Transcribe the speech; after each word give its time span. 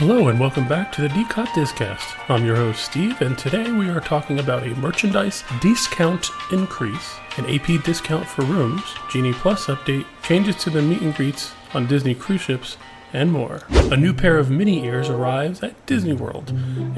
Hello 0.00 0.28
and 0.28 0.40
welcome 0.40 0.66
back 0.66 0.90
to 0.92 1.02
the 1.02 1.08
DCOT 1.08 1.48
Discast. 1.48 2.30
I'm 2.30 2.46
your 2.46 2.56
host 2.56 2.86
Steve, 2.86 3.20
and 3.20 3.36
today 3.36 3.70
we 3.70 3.90
are 3.90 4.00
talking 4.00 4.38
about 4.38 4.62
a 4.62 4.74
merchandise 4.76 5.44
discount 5.60 6.30
increase, 6.50 7.16
an 7.36 7.44
AP 7.44 7.84
discount 7.84 8.26
for 8.26 8.40
rooms, 8.46 8.82
Genie 9.10 9.34
Plus 9.34 9.66
update, 9.66 10.06
changes 10.22 10.56
to 10.56 10.70
the 10.70 10.80
meet 10.80 11.02
and 11.02 11.14
greets 11.14 11.52
on 11.74 11.86
Disney 11.86 12.14
cruise 12.14 12.40
ships, 12.40 12.78
and 13.12 13.30
more. 13.30 13.60
A 13.68 13.96
new 13.96 14.14
pair 14.14 14.38
of 14.38 14.50
mini 14.50 14.86
ears 14.86 15.10
arrives 15.10 15.62
at 15.62 15.84
Disney 15.84 16.14
World, 16.14 16.48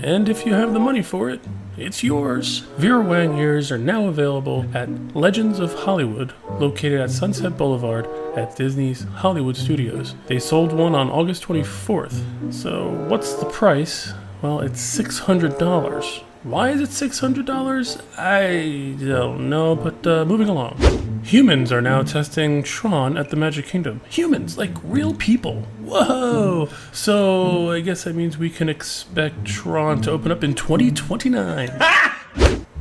and 0.00 0.28
if 0.28 0.46
you 0.46 0.54
have 0.54 0.72
the 0.72 0.78
money 0.78 1.02
for 1.02 1.28
it, 1.28 1.40
it's 1.76 2.04
yours. 2.04 2.60
Vera 2.76 3.00
Wang 3.00 3.36
ears 3.36 3.72
are 3.72 3.78
now 3.78 4.06
available 4.06 4.64
at 4.74 5.16
Legends 5.16 5.58
of 5.58 5.74
Hollywood, 5.74 6.34
located 6.60 7.00
at 7.00 7.10
Sunset 7.10 7.56
Boulevard 7.58 8.06
at 8.36 8.56
Disney's 8.56 9.04
Hollywood 9.04 9.56
Studios. 9.56 10.14
They 10.26 10.38
sold 10.38 10.72
one 10.72 10.94
on 10.94 11.10
August 11.10 11.42
24th. 11.44 12.52
So, 12.52 12.90
what's 13.08 13.34
the 13.34 13.46
price? 13.46 14.12
Well, 14.40 14.60
it's 14.60 14.80
$600. 14.98 16.22
Why 16.42 16.70
is 16.70 16.80
it 16.80 16.88
$600? 16.88 18.18
I 18.18 19.04
don't 19.04 19.48
know, 19.48 19.76
but 19.76 20.04
uh, 20.06 20.24
moving 20.24 20.48
along. 20.48 21.20
Humans 21.22 21.70
are 21.70 21.80
now 21.80 22.02
testing 22.02 22.64
Tron 22.64 23.16
at 23.16 23.30
the 23.30 23.36
Magic 23.36 23.66
Kingdom. 23.66 24.00
Humans, 24.10 24.58
like 24.58 24.72
real 24.82 25.14
people. 25.14 25.62
Whoa! 25.84 26.68
So 26.90 27.70
I 27.70 27.78
guess 27.80 28.02
that 28.04 28.16
means 28.16 28.38
we 28.38 28.50
can 28.50 28.68
expect 28.68 29.44
Tron 29.44 30.02
to 30.02 30.10
open 30.10 30.32
up 30.32 30.42
in 30.42 30.54
2029. 30.54 31.70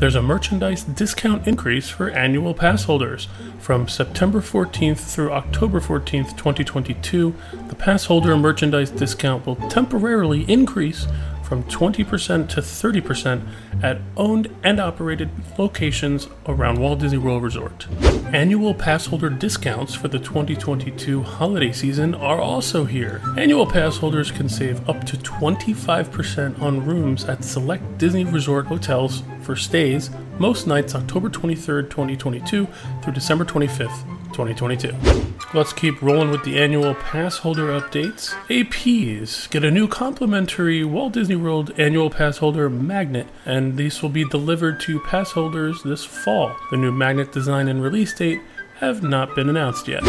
There's 0.01 0.15
a 0.15 0.21
merchandise 0.23 0.83
discount 0.83 1.47
increase 1.47 1.87
for 1.87 2.09
annual 2.09 2.55
pass 2.55 2.85
holders. 2.85 3.27
From 3.59 3.87
September 3.87 4.41
14th 4.41 4.97
through 4.97 5.31
October 5.31 5.79
14th, 5.79 6.35
2022, 6.35 7.35
the 7.67 7.75
pass 7.75 8.05
holder 8.05 8.35
merchandise 8.35 8.89
discount 8.89 9.45
will 9.45 9.57
temporarily 9.69 10.41
increase 10.51 11.05
from 11.51 11.65
20% 11.65 12.47
to 12.47 12.61
30% 12.61 13.45
at 13.83 13.99
owned 14.15 14.47
and 14.63 14.79
operated 14.79 15.29
locations 15.57 16.29
around 16.47 16.79
Walt 16.79 16.99
Disney 16.99 17.17
World 17.17 17.43
Resort. 17.43 17.87
Annual 18.31 18.73
pass 18.73 19.07
holder 19.07 19.29
discounts 19.29 19.93
for 19.93 20.07
the 20.07 20.17
2022 20.17 21.21
holiday 21.21 21.73
season 21.73 22.15
are 22.15 22.39
also 22.39 22.85
here. 22.85 23.21
Annual 23.37 23.65
pass 23.65 23.97
holders 23.97 24.31
can 24.31 24.47
save 24.47 24.87
up 24.87 25.03
to 25.03 25.17
25% 25.17 26.61
on 26.61 26.85
rooms 26.85 27.25
at 27.25 27.43
select 27.43 27.97
Disney 27.97 28.23
Resort 28.23 28.67
hotels 28.67 29.21
for 29.41 29.57
stays 29.57 30.09
most 30.39 30.67
nights 30.67 30.95
October 30.95 31.29
23rd, 31.29 31.89
2022 31.89 32.65
through 33.03 33.13
December 33.13 33.43
25th, 33.43 34.05
2022. 34.31 35.40
Let's 35.53 35.73
keep 35.73 36.01
rolling 36.01 36.31
with 36.31 36.45
the 36.45 36.57
annual 36.57 36.95
pass 36.95 37.39
holder 37.39 37.77
updates. 37.77 38.29
APs 38.47 39.49
get 39.49 39.65
a 39.65 39.69
new 39.71 39.85
complimentary 39.85 40.85
Walt 40.85 41.11
Disney 41.11 41.35
World 41.35 41.77
annual 41.77 42.09
pass 42.09 42.37
holder 42.37 42.69
magnet, 42.69 43.27
and 43.45 43.75
these 43.75 44.01
will 44.01 44.09
be 44.09 44.23
delivered 44.23 44.79
to 44.81 45.01
pass 45.01 45.31
holders 45.31 45.83
this 45.83 46.05
fall. 46.05 46.55
The 46.69 46.77
new 46.77 46.93
magnet 46.93 47.33
design 47.33 47.67
and 47.67 47.83
release 47.83 48.13
date 48.13 48.39
have 48.79 49.03
not 49.03 49.35
been 49.35 49.49
announced 49.49 49.89
yet. 49.89 50.05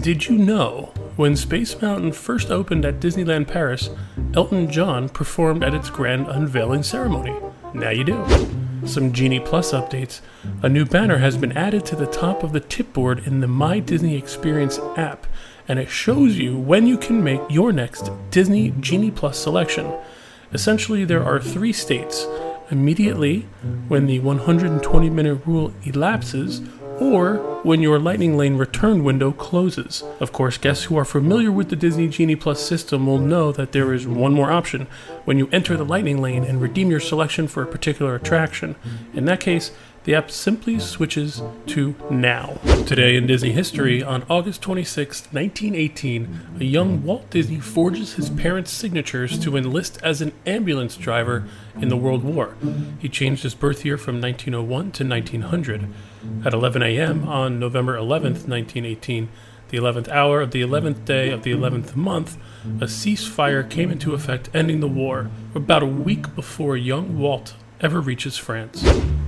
Did 0.00 0.28
you 0.28 0.36
know 0.36 0.92
when 1.16 1.34
Space 1.34 1.80
Mountain 1.80 2.12
first 2.12 2.50
opened 2.50 2.84
at 2.84 3.00
Disneyland 3.00 3.48
Paris, 3.48 3.88
Elton 4.34 4.70
John 4.70 5.08
performed 5.08 5.64
at 5.64 5.72
its 5.72 5.88
grand 5.88 6.28
unveiling 6.28 6.82
ceremony? 6.82 7.34
Now 7.72 7.88
you 7.88 8.04
do 8.04 8.22
some 8.86 9.12
Genie 9.12 9.40
Plus 9.40 9.72
updates, 9.72 10.20
a 10.62 10.68
new 10.68 10.84
banner 10.84 11.18
has 11.18 11.36
been 11.36 11.52
added 11.52 11.84
to 11.86 11.96
the 11.96 12.06
top 12.06 12.42
of 12.42 12.52
the 12.52 12.60
tipboard 12.60 13.26
in 13.26 13.40
the 13.40 13.48
My 13.48 13.78
Disney 13.78 14.16
Experience 14.16 14.78
app, 14.96 15.26
and 15.66 15.78
it 15.78 15.88
shows 15.88 16.36
you 16.36 16.58
when 16.58 16.86
you 16.86 16.98
can 16.98 17.24
make 17.24 17.40
your 17.48 17.72
next 17.72 18.10
Disney 18.30 18.74
Genie 18.80 19.10
Plus 19.10 19.38
selection. 19.38 19.92
Essentially, 20.52 21.04
there 21.04 21.24
are 21.24 21.40
three 21.40 21.72
states 21.72 22.26
immediately 22.70 23.42
when 23.88 24.06
the 24.06 24.20
120 24.20 25.10
minute 25.10 25.46
rule 25.46 25.72
elapses, 25.84 26.60
or 27.00 27.36
when 27.62 27.80
your 27.80 27.98
Lightning 27.98 28.36
Lane 28.36 28.56
return 28.56 29.04
window 29.04 29.32
closes. 29.32 30.02
Of 30.20 30.32
course, 30.32 30.58
guests 30.58 30.84
who 30.84 30.96
are 30.96 31.04
familiar 31.04 31.50
with 31.50 31.70
the 31.70 31.76
Disney 31.76 32.08
Genie 32.08 32.36
Plus 32.36 32.60
system 32.60 33.06
will 33.06 33.18
know 33.18 33.52
that 33.52 33.72
there 33.72 33.92
is 33.92 34.06
one 34.06 34.34
more 34.34 34.52
option 34.52 34.86
when 35.24 35.38
you 35.38 35.48
enter 35.50 35.76
the 35.76 35.84
Lightning 35.84 36.20
Lane 36.20 36.44
and 36.44 36.60
redeem 36.60 36.90
your 36.90 37.00
selection 37.00 37.48
for 37.48 37.62
a 37.62 37.66
particular 37.66 38.14
attraction. 38.14 38.76
In 39.12 39.24
that 39.24 39.40
case, 39.40 39.72
the 40.04 40.14
app 40.14 40.30
simply 40.30 40.78
switches 40.78 41.42
to 41.66 41.94
now. 42.10 42.58
Today 42.86 43.16
in 43.16 43.26
Disney 43.26 43.52
history, 43.52 44.02
on 44.02 44.24
August 44.28 44.60
26, 44.60 45.28
1918, 45.32 46.58
a 46.60 46.64
young 46.64 47.02
Walt 47.02 47.30
Disney 47.30 47.58
forges 47.58 48.14
his 48.14 48.28
parents' 48.28 48.70
signatures 48.70 49.38
to 49.38 49.56
enlist 49.56 49.98
as 50.02 50.20
an 50.20 50.32
ambulance 50.44 50.98
driver 50.98 51.48
in 51.80 51.88
the 51.88 51.96
World 51.96 52.22
War. 52.22 52.54
He 52.98 53.08
changed 53.08 53.44
his 53.44 53.54
birth 53.54 53.84
year 53.84 53.96
from 53.96 54.20
1901 54.20 54.92
to 54.92 55.08
1900. 55.08 55.88
At 56.44 56.52
11 56.52 56.82
a.m. 56.82 57.26
on 57.26 57.58
November 57.58 57.96
11, 57.96 58.32
1918, 58.32 59.30
the 59.70 59.78
11th 59.78 60.08
hour 60.08 60.42
of 60.42 60.50
the 60.50 60.60
11th 60.60 61.06
day 61.06 61.30
of 61.30 61.42
the 61.42 61.52
11th 61.52 61.96
month, 61.96 62.36
a 62.64 62.84
ceasefire 62.84 63.68
came 63.68 63.90
into 63.90 64.12
effect, 64.12 64.50
ending 64.52 64.80
the 64.80 64.86
war, 64.86 65.30
about 65.54 65.82
a 65.82 65.86
week 65.86 66.34
before 66.34 66.76
young 66.76 67.18
Walt 67.18 67.54
ever 67.80 68.02
reaches 68.02 68.36
France. 68.36 68.84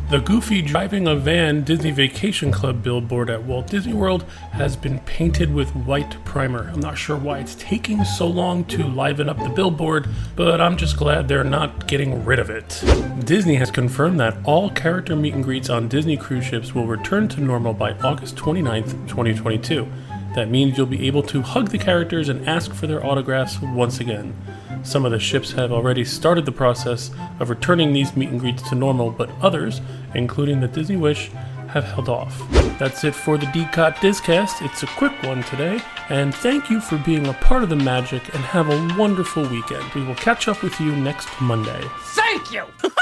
The 0.08 0.20
Goofy 0.20 0.62
driving 0.62 1.08
a 1.08 1.16
van 1.16 1.64
Disney 1.64 1.90
Vacation 1.90 2.52
Club 2.52 2.80
billboard 2.80 3.28
at 3.28 3.42
Walt 3.42 3.66
Disney 3.66 3.92
World 3.92 4.22
has 4.52 4.76
been 4.76 5.00
painted 5.00 5.52
with 5.52 5.74
white 5.74 6.24
primer. 6.24 6.70
I'm 6.72 6.78
not 6.78 6.96
sure 6.96 7.16
why 7.16 7.40
it's 7.40 7.56
taking 7.56 8.04
so 8.04 8.28
long 8.28 8.64
to 8.66 8.84
liven 8.84 9.28
up 9.28 9.36
the 9.42 9.48
billboard, 9.48 10.06
but 10.36 10.60
I'm 10.60 10.76
just 10.76 10.96
glad 10.96 11.26
they're 11.26 11.42
not 11.42 11.88
getting 11.88 12.24
rid 12.24 12.38
of 12.38 12.50
it. 12.50 12.84
Disney 13.24 13.56
has 13.56 13.72
confirmed 13.72 14.20
that 14.20 14.36
all 14.44 14.70
character 14.70 15.16
meet 15.16 15.34
and 15.34 15.42
greets 15.42 15.70
on 15.70 15.88
Disney 15.88 16.16
cruise 16.16 16.44
ships 16.44 16.72
will 16.72 16.86
return 16.86 17.26
to 17.26 17.40
normal 17.40 17.74
by 17.74 17.90
August 17.94 18.36
29th, 18.36 18.92
2022. 19.08 19.88
That 20.36 20.50
means 20.50 20.78
you'll 20.78 20.86
be 20.86 21.08
able 21.08 21.24
to 21.24 21.42
hug 21.42 21.70
the 21.70 21.78
characters 21.78 22.28
and 22.28 22.48
ask 22.48 22.72
for 22.72 22.86
their 22.86 23.04
autographs 23.04 23.60
once 23.60 23.98
again. 23.98 24.36
Some 24.82 25.04
of 25.04 25.12
the 25.12 25.18
ships 25.18 25.52
have 25.52 25.72
already 25.72 26.04
started 26.04 26.44
the 26.44 26.52
process 26.52 27.10
of 27.40 27.50
returning 27.50 27.92
these 27.92 28.16
meet 28.16 28.30
and 28.30 28.40
greets 28.40 28.68
to 28.68 28.74
normal, 28.74 29.10
but 29.10 29.30
others, 29.42 29.80
including 30.14 30.60
the 30.60 30.68
Disney 30.68 30.96
Wish, 30.96 31.30
have 31.68 31.84
held 31.84 32.08
off. 32.08 32.40
That's 32.78 33.04
it 33.04 33.14
for 33.14 33.36
the 33.38 33.46
DCOT 33.46 33.96
Discast. 33.96 34.64
It's 34.64 34.82
a 34.82 34.86
quick 34.86 35.22
one 35.22 35.42
today, 35.44 35.80
and 36.08 36.34
thank 36.34 36.70
you 36.70 36.80
for 36.80 36.98
being 36.98 37.26
a 37.26 37.32
part 37.34 37.62
of 37.62 37.68
the 37.68 37.76
magic 37.76 38.22
and 38.34 38.44
have 38.44 38.68
a 38.68 38.98
wonderful 38.98 39.46
weekend. 39.48 39.84
We 39.94 40.04
will 40.04 40.14
catch 40.14 40.48
up 40.48 40.62
with 40.62 40.80
you 40.80 40.94
next 40.96 41.28
Monday. 41.40 41.82
Thank 42.00 42.52
you! 42.52 42.64